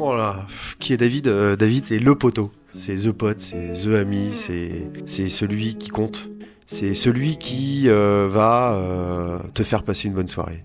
[0.00, 0.46] Oh là,
[0.80, 2.50] qui est David euh, David est le poteau.
[2.74, 6.30] C'est the pote, c'est the ami, c'est c'est celui qui compte.
[6.66, 10.64] C'est celui qui euh, va euh, te faire passer une bonne soirée.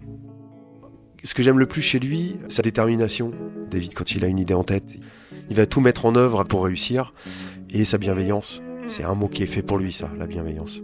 [1.23, 3.32] Ce que j'aime le plus chez lui, sa détermination.
[3.70, 4.97] David, quand il a une idée en tête,
[5.50, 7.14] il va tout mettre en œuvre pour réussir.
[7.70, 8.64] Et sa bienveillance.
[8.88, 10.82] C'est un mot qui est fait pour lui, ça, la bienveillance.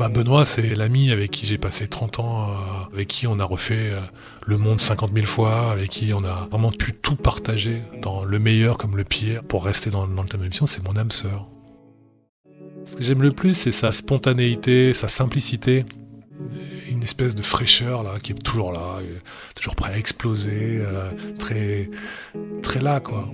[0.00, 2.54] Bah Benoît, c'est l'ami avec qui j'ai passé 30 ans, euh,
[2.94, 4.00] avec qui on a refait euh,
[4.46, 8.38] le monde 50 000 fois, avec qui on a vraiment pu tout partager, dans le
[8.38, 9.42] meilleur comme le pire.
[9.44, 11.48] Pour rester dans, le thème de l'émission, c'est mon âme sœur.
[12.86, 15.84] Ce que j'aime le plus, c'est sa spontanéité, sa simplicité,
[16.88, 19.18] une espèce de fraîcheur là qui est toujours là, euh,
[19.54, 20.82] toujours prêt à exploser,
[21.38, 21.90] très
[22.62, 23.28] très là quoi.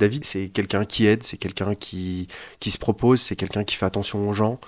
[0.00, 2.26] David, c'est quelqu'un qui aide, c'est quelqu'un qui,
[2.58, 4.58] qui se propose, c'est quelqu'un qui fait attention aux gens,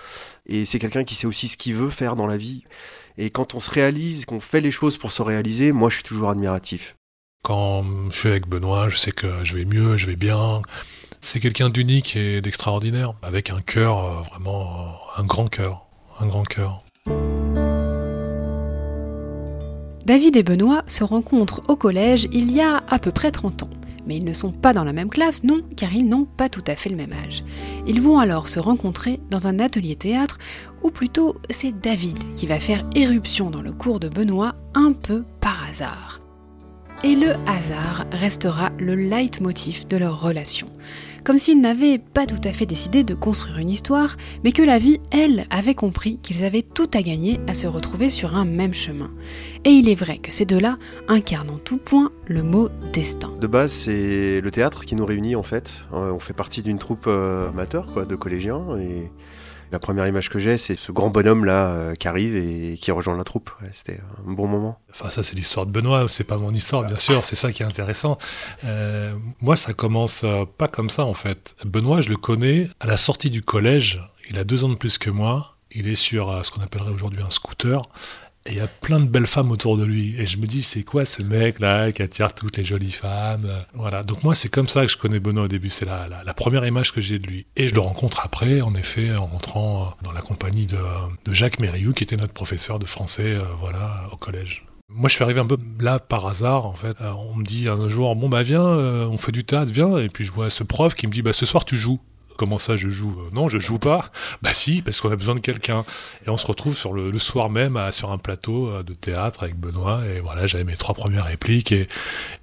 [0.47, 2.65] et c'est quelqu'un qui sait aussi ce qu'il veut faire dans la vie.
[3.17, 6.05] Et quand on se réalise, qu'on fait les choses pour se réaliser, moi je suis
[6.05, 6.97] toujours admiratif.
[7.43, 10.61] Quand je suis avec Benoît, je sais que je vais mieux, je vais bien.
[11.21, 15.87] C'est quelqu'un d'unique et d'extraordinaire, avec un cœur, euh, vraiment euh, un grand cœur,
[16.21, 16.85] un grand cœur.
[20.05, 23.71] David et Benoît se rencontrent au collège il y a à peu près 30 ans.
[24.07, 26.65] Mais ils ne sont pas dans la même classe, non, car ils n'ont pas tout
[26.67, 27.45] à fait le même âge.
[27.87, 30.39] Ils vont alors se rencontrer dans un atelier théâtre,
[30.83, 35.25] ou plutôt c'est David qui va faire éruption dans le cours de Benoît un peu
[35.41, 36.22] par hasard.
[37.05, 40.69] Et le hasard restera le leitmotiv de leur relation.
[41.25, 44.79] Comme s'ils n'avaient pas tout à fait décidé de construire une histoire, mais que la
[44.79, 48.73] vie, elle, avait compris qu'ils avaient tout à gagner à se retrouver sur un même
[48.73, 49.11] chemin.
[49.65, 50.79] Et il est vrai que ces deux-là
[51.09, 53.33] incarnent en tout point le mot destin.
[53.41, 55.87] De base, c'est le théâtre qui nous réunit en fait.
[55.93, 59.11] Euh, On fait partie d'une troupe euh, amateur, quoi, de collégiens, et
[59.73, 62.91] la première image que j'ai, c'est ce grand bonhomme là euh, qui arrive et qui
[62.91, 63.51] rejoint la troupe.
[63.73, 64.79] C'était un bon moment.
[64.91, 67.63] Enfin, ça, c'est l'histoire de Benoît, c'est pas mon histoire, bien sûr, c'est ça qui
[67.63, 68.19] est intéressant.
[68.65, 71.57] Euh, moi, ça commence euh, pas comme ça, en fait.
[71.65, 74.99] Benoît, je le connais à la sortie du collège, il a deux ans de plus
[74.99, 77.81] que moi, il est sur ce qu'on appellerait aujourd'hui un scooter,
[78.45, 80.17] et il y a plein de belles femmes autour de lui.
[80.19, 83.49] Et je me dis, c'est quoi ce mec-là qui attire toutes les jolies femmes?
[83.73, 86.67] Voilà, donc moi, c'est comme ça que je connais Benoît au début, c'est la, première
[86.67, 87.47] image que j'ai de lui.
[87.55, 90.79] Et je le rencontre après, en effet, en rentrant euh, dans la compagnie de,
[91.31, 94.65] Jacques Mériou, qui était notre professeur de français, euh, voilà, au collège.
[94.89, 97.01] Moi, je suis arrivé un peu là par hasard, en fait.
[97.01, 99.99] Euh, on me dit un jour, bon, bah, viens, on fait du théâtre, viens.
[99.99, 102.01] Et puis, je vois ce prof qui me dit, bah, ce soir, tu joues.
[102.43, 104.11] Comment ça, je joue Euh, Non, je joue pas.
[104.43, 105.85] Bah, si, parce qu'on a besoin de quelqu'un.
[106.27, 110.01] Et on se retrouve le, soir même sur un plateau euh, de théâtre avec Benoît.
[110.13, 111.87] Et voilà, j'avais mes trois premières répliques et,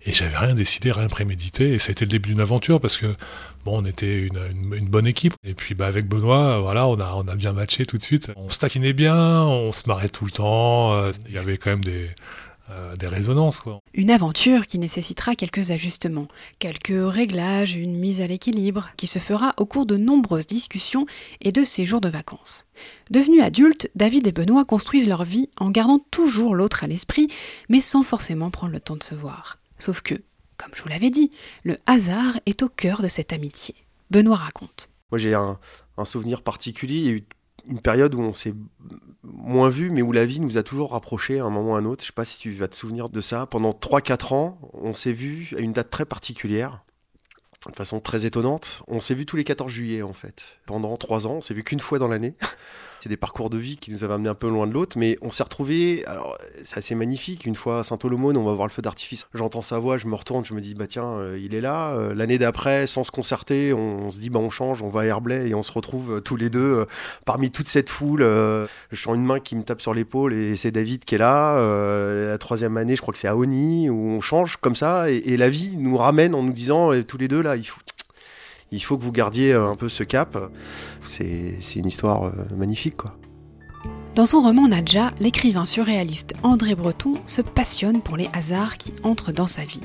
[0.07, 1.73] j'avais rien décidé, rien prémédité.
[1.73, 3.07] Et ça a été le début d'une aventure parce que,
[3.65, 5.33] bon, on était une, bonne équipe.
[5.43, 8.03] Et puis, bah, avec Benoît, euh, voilà, on a, on a bien matché tout de
[8.03, 8.31] suite.
[8.37, 11.09] On se taquinait bien, on se marrait tout le temps.
[11.27, 12.09] Il y avait quand même des,
[12.71, 13.79] euh, des résonances, quoi.
[13.93, 16.27] Une aventure qui nécessitera quelques ajustements,
[16.59, 21.05] quelques réglages, une mise à l'équilibre, qui se fera au cours de nombreuses discussions
[21.41, 22.67] et de séjours de vacances.
[23.09, 27.27] Devenus adultes, David et Benoît construisent leur vie en gardant toujours l'autre à l'esprit,
[27.69, 29.57] mais sans forcément prendre le temps de se voir.
[29.79, 30.15] Sauf que,
[30.57, 31.31] comme je vous l'avais dit,
[31.63, 33.75] le hasard est au cœur de cette amitié.
[34.11, 34.89] Benoît raconte.
[35.11, 35.57] Moi, j'ai un,
[35.97, 36.97] un souvenir particulier.
[36.97, 37.23] Il y a eu
[37.69, 38.53] une période où on s'est
[39.23, 41.79] moins vu, mais où la vie nous a toujours rapprochés à un moment ou à
[41.79, 42.03] un autre.
[42.03, 43.45] Je sais pas si tu vas te souvenir de ça.
[43.45, 46.83] Pendant 3-4 ans, on s'est vu à une date très particulière,
[47.69, 48.83] de façon très étonnante.
[48.87, 50.59] On s'est vu tous les 14 juillet, en fait.
[50.65, 52.35] Pendant 3 ans, on s'est vu qu'une fois dans l'année.
[52.99, 55.17] C'est des parcours de vie qui nous avaient amenés un peu loin de l'autre, mais
[55.21, 56.03] on s'est retrouvés.
[56.05, 57.45] Alors, c'est assez magnifique.
[57.45, 59.27] Une fois à Saint-Olomone, on va voir le feu d'artifice.
[59.33, 61.91] J'entends sa voix, je me retourne, je me dis, bah tiens, euh, il est là.
[61.91, 65.05] Euh, L'année d'après, sans se concerter, on, se dit, bah on change, on va à
[65.05, 66.85] Herblay et on se retrouve euh, tous les deux
[67.25, 68.21] parmi toute cette foule.
[68.21, 68.67] je
[69.01, 71.57] sens une main qui me tape sur l'épaule et c'est David qui est là.
[72.29, 75.37] La troisième année, je crois que c'est à Oni, où on change comme ça et,
[75.37, 77.79] la vie nous ramène en nous disant, tous les deux là, il faut.
[78.71, 80.37] Il faut que vous gardiez euh, un peu ce cap.
[81.05, 83.15] C'est une histoire euh, magnifique, quoi.
[84.15, 89.31] Dans son roman Nadja, l'écrivain surréaliste André Breton se passionne pour les hasards qui entrent
[89.31, 89.81] dans sa vie.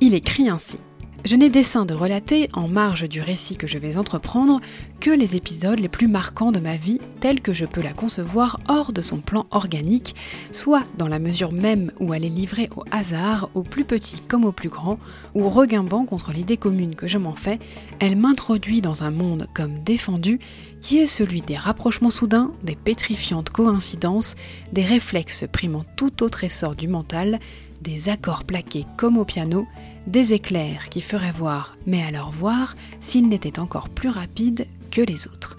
[0.00, 0.78] Il écrit ainsi.
[1.24, 4.60] Je n'ai dessein de relater, en marge du récit que je vais entreprendre,
[4.98, 8.58] que les épisodes les plus marquants de ma vie tels que je peux la concevoir
[8.68, 10.16] hors de son plan organique,
[10.50, 14.44] soit dans la mesure même où elle est livrée au hasard, au plus petit comme
[14.44, 14.98] au plus grand,
[15.36, 17.60] ou regimbant contre l'idée commune que je m'en fais,
[18.00, 20.40] elle m'introduit dans un monde comme défendu
[20.82, 24.34] qui est celui des rapprochements soudains, des pétrifiantes coïncidences,
[24.72, 27.38] des réflexes primant tout autre essor du mental,
[27.80, 29.66] des accords plaqués comme au piano,
[30.08, 35.28] des éclairs qui feraient voir, mais alors voir s'ils n'étaient encore plus rapides que les
[35.28, 35.56] autres.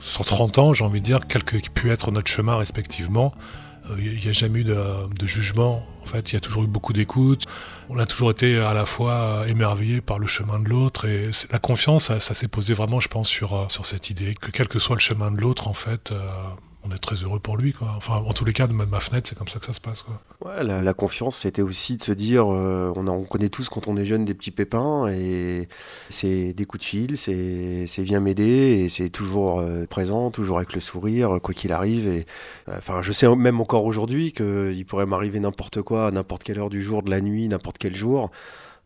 [0.00, 3.32] sur 30 ans, j'ai envie de dire, quel que pu être notre chemin respectivement,
[3.98, 5.86] il euh, n'y a jamais eu de, jugement.
[6.02, 7.44] En fait, il y a toujours eu beaucoup d'écoute.
[7.88, 11.06] On a toujours été à la fois émerveillé par le chemin de l'autre.
[11.06, 14.50] Et la confiance, ça, s'est posé vraiment, je pense, sur, euh, sur cette idée que
[14.50, 16.30] quel que soit le chemin de l'autre, en fait, euh,
[16.84, 17.72] on est très heureux pour lui.
[17.72, 17.92] Quoi.
[17.96, 20.02] Enfin, en tous les cas, de ma fenêtre, c'est comme ça que ça se passe.
[20.02, 20.20] Quoi.
[20.44, 23.96] Ouais, la, confiance, c'était aussi de se dire, euh, on, on connaît tous quand on
[23.96, 25.68] est jeune des petits pépins, et
[26.08, 30.72] c'est des coups de fil, c'est viens m'aider, et c'est toujours euh, présent, toujours avec
[30.72, 32.08] le sourire, quoi qu'il arrive.
[32.08, 32.26] Et,
[32.70, 36.70] enfin, je sais même encore aujourd'hui qu'il pourrait m'arriver n'importe quoi, à n'importe quelle heure
[36.70, 38.30] du jour, de la nuit, n'importe quel jour.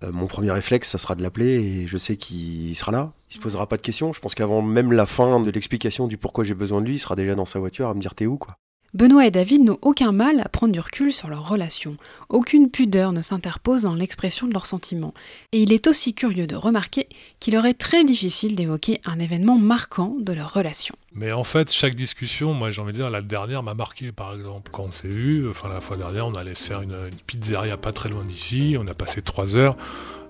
[0.02, 3.12] Euh, mon premier réflexe, ça sera de l'appeler et je sais qu'il sera là.
[3.31, 4.12] Il se posera pas de questions.
[4.12, 6.99] Je pense qu'avant même la fin de l'explication du pourquoi j'ai besoin de lui, il
[6.99, 8.56] sera déjà dans sa voiture à me dire t'es où quoi.
[8.94, 11.96] Benoît et David n'ont aucun mal à prendre du recul sur leur relation.
[12.29, 15.12] Aucune pudeur ne s'interpose dans l'expression de leurs sentiments.
[15.50, 17.08] Et il est aussi curieux de remarquer
[17.41, 20.94] qu'il aurait très difficile d'évoquer un événement marquant de leur relation.
[21.12, 24.32] Mais en fait, chaque discussion, moi j'ai envie de dire, la dernière m'a marqué par
[24.32, 24.70] exemple.
[24.70, 27.76] Quand on s'est vu, enfin la fois dernière, on allait se faire une, une pizzeria
[27.76, 29.76] pas très loin d'ici, on a passé trois heures.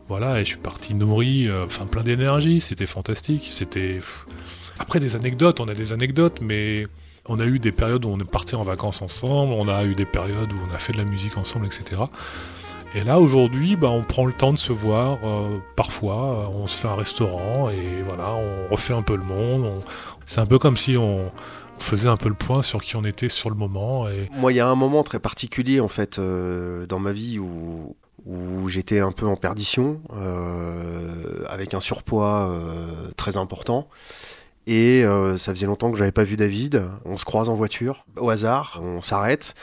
[0.09, 3.49] Voilà, et je suis parti nourri, euh, enfin plein d'énergie, c'était fantastique.
[3.51, 4.01] C'était.
[4.79, 6.85] Après des anecdotes, on a des anecdotes, mais
[7.27, 10.05] on a eu des périodes où on parti en vacances ensemble, on a eu des
[10.05, 12.03] périodes où on a fait de la musique ensemble, etc.
[12.95, 15.19] Et là, aujourd'hui, bah, on prend le temps de se voir.
[15.25, 19.83] Euh, parfois, on se fait un restaurant et voilà, on refait un peu le monde.
[20.27, 21.31] C'est un peu comme si on,
[21.81, 24.07] faisait un peu le point sur qui on était sur le moment.
[24.33, 27.97] Moi, il y a un moment très particulier en fait euh, dans ma vie où,
[28.69, 32.51] j'étais un peu en perdition, euh, avec un surpoids
[33.17, 33.89] très important.
[34.67, 36.85] Et euh, ça faisait longtemps que j'avais pas vu David.
[37.05, 39.55] On se croise en voiture, au hasard, on s'arrête.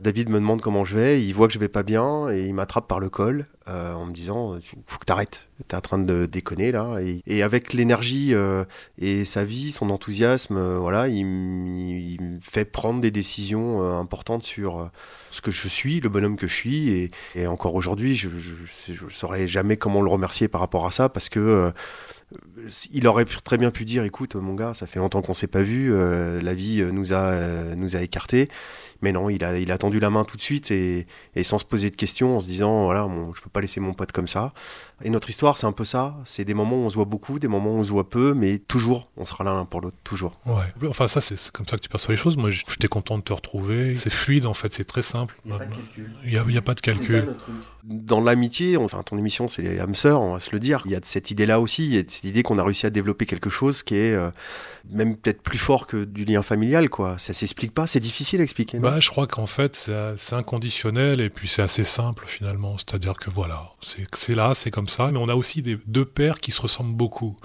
[0.00, 2.54] David me demande comment je vais, il voit que je vais pas bien et il
[2.54, 6.26] m'attrape par le col euh, en me disant faut que t'arrêtes, t'es en train de
[6.26, 6.96] déconner là.
[7.26, 8.64] Et, avec l'énergie euh,
[8.98, 14.90] et sa vie, son enthousiasme, voilà, il, me fait prendre des décisions importantes sur
[15.30, 16.88] ce que je suis, le bonhomme que je suis.
[16.90, 21.08] Et, et encore aujourd'hui, je, je, saurais jamais comment le remercier par rapport à ça
[21.08, 21.72] parce que
[22.92, 25.62] il aurait très bien pu dire écoute mon gars ça fait longtemps qu'on s'est pas
[25.62, 28.48] vu euh, la vie euh, nous a euh, nous a écartés
[29.02, 31.58] mais non il a il a tendu la main tout de suite et, et sans
[31.58, 34.12] se poser de questions en se disant voilà mon, je peux pas laisser mon pote
[34.12, 34.52] comme ça
[35.02, 36.16] et notre histoire, c'est un peu ça.
[36.24, 38.34] C'est des moments où on se voit beaucoup, des moments où on se voit peu,
[38.34, 40.32] mais toujours, on sera l'un pour l'autre, toujours.
[40.44, 40.88] Ouais.
[40.88, 42.36] Enfin, ça, c'est comme ça que tu perçois les choses.
[42.36, 43.96] Moi, j'étais content de te retrouver.
[43.96, 45.36] C'est fluide, en fait, c'est très simple.
[45.46, 46.10] Il n'y a pas de calcul.
[46.24, 47.34] Il a, pas de calcul.
[47.84, 50.82] Dans l'amitié, enfin, ton émission, c'est les âmes sœurs, on va se le dire.
[50.84, 52.90] Il y a cette idée-là aussi, il y a cette idée qu'on a réussi à
[52.90, 54.30] développer quelque chose qui est euh,
[54.90, 57.16] même peut-être plus fort que du lien familial, quoi.
[57.16, 58.78] Ça s'explique pas, c'est difficile à expliquer.
[58.78, 62.76] bah, je crois qu'en fait, c'est inconditionnel et puis c'est assez simple, finalement.
[62.76, 63.70] C'est-à-dire que voilà,
[64.12, 67.38] c'est là, c'est comme ça, mais on a aussi deux pères qui se ressemblent beaucoup.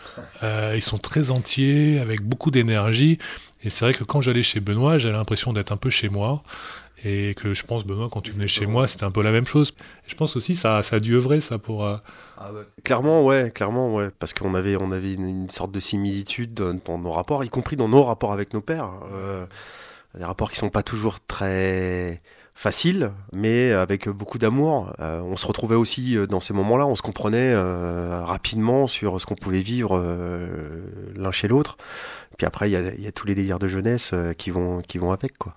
[0.43, 3.17] Euh, ils sont très entiers, avec beaucoup d'énergie,
[3.63, 6.43] et c'est vrai que quand j'allais chez Benoît, j'avais l'impression d'être un peu chez moi,
[7.05, 9.47] et que je pense, Benoît, quand tu venais chez moi, c'était un peu la même
[9.47, 9.73] chose.
[10.05, 11.85] je pense aussi, ça, ça a dû œuvrer, ça, pour...
[11.85, 11.95] Euh,
[12.39, 12.51] ah
[12.83, 17.11] clairement, ouais, clairement, ouais, parce qu'on avait, on avait une, sorte de similitude dans, nos
[17.13, 18.91] rapports, y compris dans nos rapports avec nos pères.
[19.13, 19.45] Euh,
[20.17, 22.21] des rapports qui sont pas toujours très
[22.55, 24.93] facile, mais avec beaucoup d'amour.
[24.99, 29.19] Euh, on se retrouvait aussi euh, dans ces moments-là, on se comprenait euh, rapidement sur
[29.19, 30.01] ce qu'on pouvait vivre
[31.15, 31.77] l'un chez l'autre.
[32.37, 35.37] Puis après, il y, a, tous les délires de jeunesse qui, vont, qui vont avec.
[35.37, 35.55] quoi.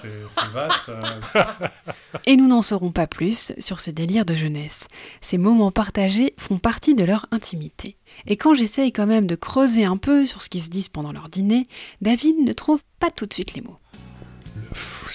[0.00, 0.90] c'est vaste.
[2.26, 4.88] Et nous n'en saurons pas plus sur ces délires de jeunesse.
[5.20, 7.96] Ces moments partagés font partie de leur intimité.
[8.26, 11.12] Et quand j'essaye quand même de creuser un peu sur ce qui se disent pendant
[11.12, 11.66] leur dîner,
[12.00, 13.78] David ne trouve pas tout de suite les mots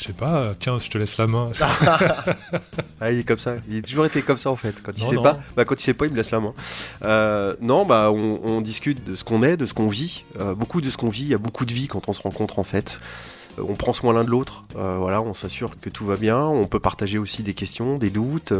[0.03, 1.51] je sais pas, tiens, je te laisse la main.
[2.99, 3.55] ah, il est comme ça.
[3.69, 4.75] Il a toujours été comme ça en fait.
[4.83, 6.53] Quand il sait pas, bah, quand il sait pas, il me laisse la main.
[7.05, 10.25] Euh, non, bah, on, discute de ce qu'on est, de ce qu'on vit.
[10.41, 11.23] Euh, beaucoup de ce qu'on vit.
[11.23, 12.99] Il y a beaucoup de vie quand on se rencontre en fait.
[13.57, 14.65] Euh, on prend soin l'un de l'autre.
[14.75, 16.37] voilà, on s'assure que tout va bien.
[16.37, 18.51] On peut partager aussi des questions, des doutes,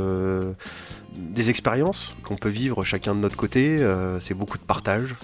[1.12, 3.86] des expériences qu'on peut vivre chacun de notre côté.
[4.22, 5.18] c'est beaucoup de partage.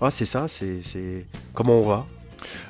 [0.00, 0.48] Ah, c'est ça.
[0.48, 2.06] C'est comment on va.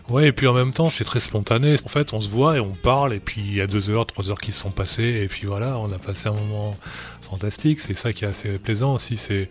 [0.09, 1.76] Ouais, et puis en même temps, c'est très spontané.
[1.85, 4.07] En fait, on se voit et on parle, et puis il y a deux heures,
[4.07, 6.76] trois heures qui se sont passées, et puis voilà, on a passé un moment
[7.23, 7.81] fantastique.
[7.81, 9.17] C'est ça qui est assez plaisant aussi.
[9.17, 9.49] C'est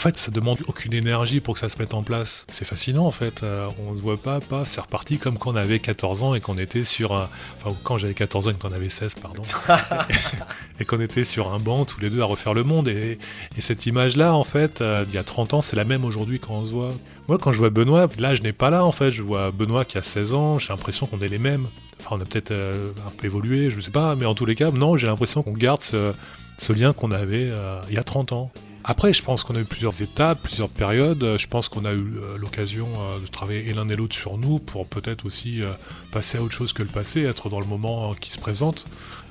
[0.00, 2.46] fait, ça demande aucune énergie pour que ça se mette en place.
[2.52, 3.42] C'est fascinant en fait.
[3.42, 4.64] Euh, on ne se voit pas, pas.
[4.64, 7.28] C'est reparti comme quand on avait 14 ans et qu'on était sur un.
[7.56, 9.42] Enfin, quand j'avais 14 ans et que t'en avais 16, pardon.
[10.80, 12.88] et, qu'on était sur un banc tous les deux à refaire le monde.
[12.88, 13.18] Et,
[13.58, 16.54] cette image-là, en fait, euh, il y a 30 ans, c'est la même aujourd'hui quand
[16.54, 16.92] on se voit.
[17.28, 19.10] Moi, quand je vois Benoît, là, je n'ai pas là en fait.
[19.10, 21.66] Je vois Benoît qui a 16 ans, j'ai l'impression qu'on est les mêmes.
[22.00, 24.54] Enfin, on a peut-être euh, un peu évolué, je sais pas, mais en tous les
[24.54, 27.52] cas, non, j'ai l'impression qu'on garde ce, lien qu'on avait
[27.88, 28.50] il y a 30 ans.
[28.90, 31.36] Après, je pense qu'on a eu plusieurs étapes, plusieurs périodes.
[31.38, 34.58] Je pense qu'on a eu euh, l'occasion euh, de travailler l'un et l'autre sur nous
[34.58, 35.62] pour peut-être aussi
[36.10, 38.86] passer à autre chose que le passé, être dans le moment qui se présente.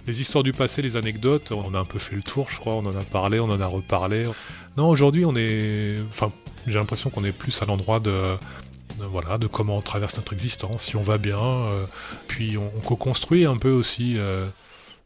[0.07, 2.75] Les histoires du passé, les anecdotes, on a un peu fait le tour, je crois.
[2.75, 4.23] On en a parlé, on en a reparlé.
[4.77, 5.97] Non, aujourd'hui, on est.
[6.07, 6.31] Enfin,
[6.65, 8.37] j'ai l'impression qu'on est plus à l'endroit de,
[9.11, 11.65] voilà, de comment on traverse notre existence, si on va bien.
[12.29, 14.17] puis on, co-construit un peu aussi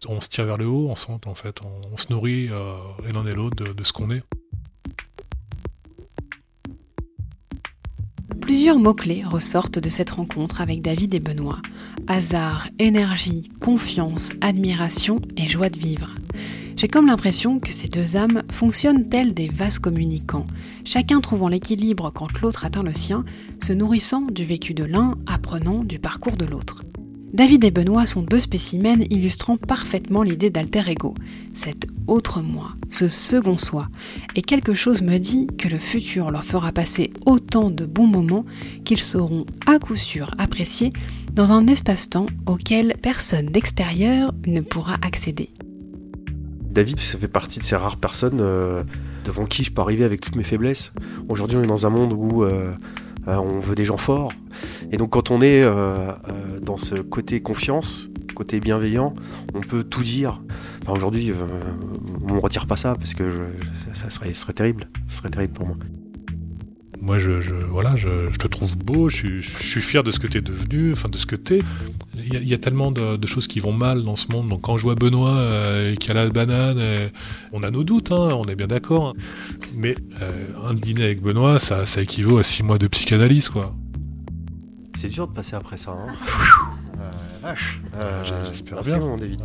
[0.08, 1.60] on se tire vers le haut ensemble, en fait.
[1.92, 2.76] On, se nourrit euh,
[3.14, 4.24] l'un et l'autre de, ce qu'on est.
[8.64, 11.62] Plusieurs mots-clés ressortent de cette rencontre avec David et Benoît.
[12.08, 16.16] Hasard, énergie, confiance, admiration et joie de vivre.
[16.78, 20.48] J'ai comme l'impression que ces deux âmes fonctionnent telles des vases communicants,
[20.86, 23.26] chacun trouvant l'équilibre quand l'autre atteint le sien,
[23.62, 26.84] se nourrissant du vécu de l'un, apprenant du parcours de l'autre.
[27.34, 31.16] David et Benoît sont deux spécimens illustrant parfaitement l'idée d'alter ego,
[31.54, 33.88] cet autre moi, ce second soi.
[34.36, 38.46] Et quelque chose me dit que le futur leur fera passer autant de bons moments
[38.86, 40.94] qu'ils sauront à coup sûr apprécier
[41.34, 45.50] dans un espace-temps auquel personne d'extérieur ne pourra accéder.
[46.74, 48.84] David, ça fait partie de ces rares personnes euh,
[49.26, 50.92] devant qui je peux arriver avec toutes mes faiblesses.
[51.30, 52.64] Aujourd'hui, on est dans un monde où euh,
[53.28, 54.32] on veut des gens forts.
[54.92, 59.14] Et donc quand on est euh, euh, dans ce côté confiance, côté bienveillant,
[59.54, 60.40] on peut tout dire.
[60.88, 61.32] Aujourd'hui,
[62.28, 63.24] on ne retire pas ça parce que
[63.94, 64.90] ça, serait, serait terrible.
[65.08, 65.78] Ce serait terrible pour moi
[67.04, 67.32] moi, je,
[67.70, 71.10] voilà, je, te trouve beau, je, suis fier de ce que tu es devenu, enfin
[71.10, 71.60] de ce que tu es.
[72.16, 74.48] Il y, a tellement de, choses qui vont mal dans ce monde.
[74.48, 77.10] Donc quand je vois Benoît euh, qui a la banane, euh,
[77.52, 79.16] on a nos doutes, hein, on est bien d'accord.
[79.76, 83.76] Mais euh, un dîner avec Benoît, ça, ça équivaut à six mois de psychanalyse, quoi.
[84.96, 85.92] C'est dur de passer après ça.
[85.92, 86.14] Hein.
[87.42, 87.82] vache.
[88.46, 89.00] J'espère bien.
[89.00, 89.42] Mon David.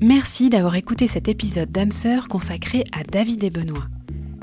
[0.00, 3.88] Merci d'avoir écouté cet épisode d'âme sœur consacré à David et Benoît.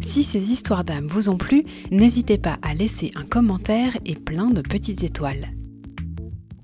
[0.04, 4.50] Si ces histoires d'âme vous ont plu, n'hésitez pas à laisser un commentaire et plein
[4.50, 5.48] de petites étoiles.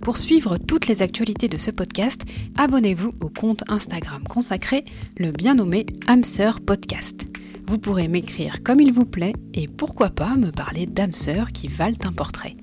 [0.01, 2.23] Pour suivre toutes les actualités de ce podcast,
[2.57, 4.83] abonnez-vous au compte Instagram consacré,
[5.17, 6.23] le bien nommé âme
[6.65, 7.27] podcast.
[7.67, 11.13] Vous pourrez m'écrire comme il vous plaît et pourquoi pas me parler d'âmes
[11.53, 12.57] qui valent un portrait.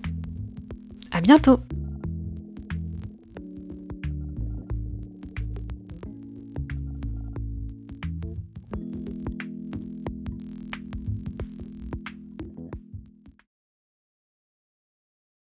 [1.10, 1.60] À bientôt!